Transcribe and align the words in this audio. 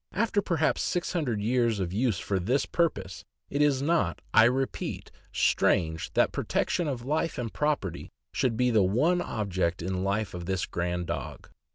After 0.13 0.41
perhaps 0.41 0.81
six 0.81 1.13
hundred 1.13 1.41
years 1.43 1.79
of 1.79 1.93
use 1.93 2.17
for 2.17 2.39
this 2.39 2.65
purpose, 2.65 3.23
it 3.51 3.61
is 3.61 3.83
not, 3.83 4.19
I 4.33 4.45
repeat, 4.45 5.11
strange 5.31 6.11
that 6.13 6.31
protection 6.31 6.87
of 6.87 7.05
life 7.05 7.37
and 7.37 7.53
property 7.53 8.09
should 8.33 8.57
be 8.57 8.71
the 8.71 8.81
one 8.81 9.21
object 9.21 9.83
in 9.83 10.03
life 10.03 10.33
of 10.33 10.47
this 10.47 10.65
grand 10.65 11.05
dog. 11.05 11.51